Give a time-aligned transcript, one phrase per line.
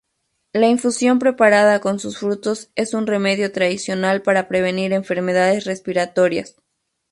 [0.51, 6.55] La infusión preparada con sus frutos es un remedio tradicional para prevenir enfermedades respiratorias.